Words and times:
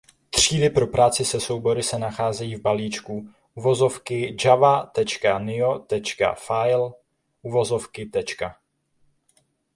Třídy 0.29 0.69
pro 0.69 0.87
práci 0.87 1.25
se 1.25 1.39
soubory 1.39 1.83
se 1.83 1.99
nacházejí 1.99 2.55
v 2.55 2.61
balíčku 2.61 3.29
"java.nio.file". 4.45 6.91